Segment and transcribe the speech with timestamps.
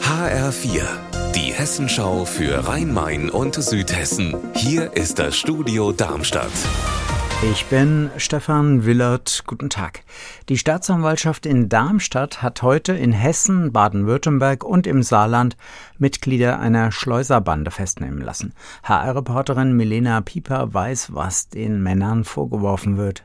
[0.00, 0.82] HR4,
[1.34, 4.36] die Hessenschau für Rhein-Main und Südhessen.
[4.54, 6.52] Hier ist das Studio Darmstadt.
[7.50, 9.42] Ich bin Stefan Willert.
[9.44, 10.04] Guten Tag.
[10.48, 15.56] Die Staatsanwaltschaft in Darmstadt hat heute in Hessen, Baden-Württemberg und im Saarland
[15.98, 18.54] Mitglieder einer Schleuserbande festnehmen lassen.
[18.84, 23.24] HR-Reporterin Milena Pieper weiß, was den Männern vorgeworfen wird.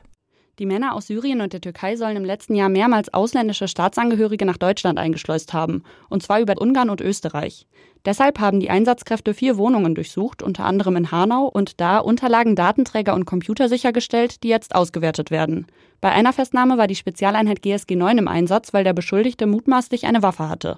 [0.60, 4.58] Die Männer aus Syrien und der Türkei sollen im letzten Jahr mehrmals ausländische Staatsangehörige nach
[4.58, 7.66] Deutschland eingeschleust haben, und zwar über Ungarn und Österreich.
[8.04, 13.14] Deshalb haben die Einsatzkräfte vier Wohnungen durchsucht, unter anderem in Hanau, und da Unterlagen, Datenträger
[13.14, 15.66] und Computer sichergestellt, die jetzt ausgewertet werden.
[16.02, 20.22] Bei einer Festnahme war die Spezialeinheit GSG 9 im Einsatz, weil der Beschuldigte mutmaßlich eine
[20.22, 20.76] Waffe hatte.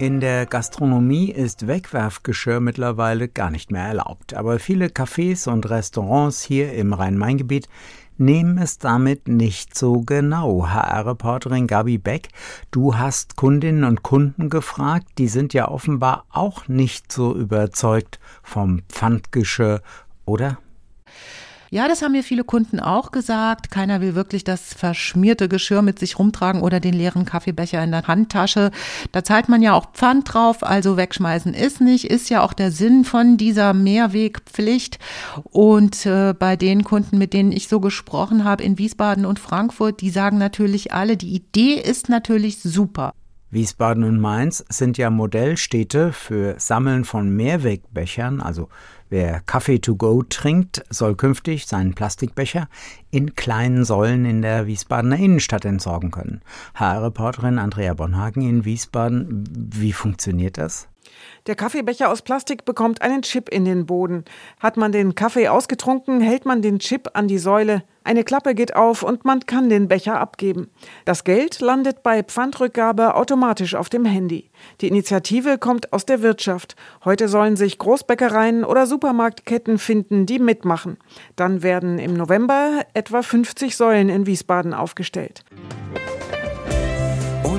[0.00, 4.32] In der Gastronomie ist Wegwerfgeschirr mittlerweile gar nicht mehr erlaubt.
[4.32, 7.68] Aber viele Cafés und Restaurants hier im Rhein-Main-Gebiet
[8.16, 10.68] nehmen es damit nicht so genau.
[10.68, 12.28] HR-Reporterin Gabi Beck,
[12.70, 18.82] du hast Kundinnen und Kunden gefragt, die sind ja offenbar auch nicht so überzeugt vom
[18.88, 19.82] Pfandgeschirr,
[20.26, 20.58] oder?
[21.70, 23.70] Ja, das haben mir viele Kunden auch gesagt.
[23.70, 28.06] Keiner will wirklich das verschmierte Geschirr mit sich rumtragen oder den leeren Kaffeebecher in der
[28.06, 28.70] Handtasche.
[29.12, 32.70] Da zahlt man ja auch Pfand drauf, also wegschmeißen ist nicht, ist ja auch der
[32.70, 34.98] Sinn von dieser Mehrwegpflicht.
[35.44, 40.00] Und äh, bei den Kunden, mit denen ich so gesprochen habe in Wiesbaden und Frankfurt,
[40.00, 43.12] die sagen natürlich alle, die Idee ist natürlich super.
[43.50, 48.68] Wiesbaden und Mainz sind ja Modellstädte für Sammeln von Mehrwegbechern, also
[49.08, 52.68] wer Kaffee to go trinkt, soll künftig seinen Plastikbecher
[53.10, 56.42] in kleinen Säulen in der Wiesbadener Innenstadt entsorgen können.
[56.74, 60.88] HR-Reporterin Andrea Bonhagen in Wiesbaden, wie funktioniert das?
[61.46, 64.24] Der Kaffeebecher aus Plastik bekommt einen Chip in den Boden.
[64.60, 67.82] Hat man den Kaffee ausgetrunken, hält man den Chip an die Säule.
[68.08, 70.70] Eine Klappe geht auf und man kann den Becher abgeben.
[71.04, 74.50] Das Geld landet bei Pfandrückgabe automatisch auf dem Handy.
[74.80, 76.74] Die Initiative kommt aus der Wirtschaft.
[77.04, 80.96] Heute sollen sich Großbäckereien oder Supermarktketten finden, die mitmachen.
[81.36, 85.44] Dann werden im November etwa 50 Säulen in Wiesbaden aufgestellt.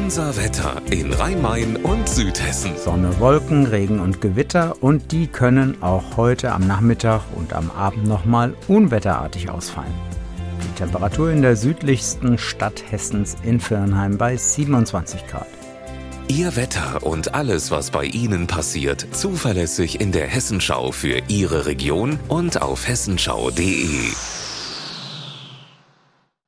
[0.09, 2.75] Unser Wetter in Rhein-Main und Südhessen.
[2.75, 8.07] Sonne, Wolken, Regen und Gewitter und die können auch heute am Nachmittag und am Abend
[8.07, 9.93] nochmal unwetterartig ausfallen.
[10.63, 15.45] Die Temperatur in der südlichsten Stadt Hessens in Firnheim bei 27 Grad.
[16.27, 22.17] Ihr Wetter und alles, was bei Ihnen passiert, zuverlässig in der Hessenschau für Ihre Region
[22.29, 24.09] und auf hessenschau.de.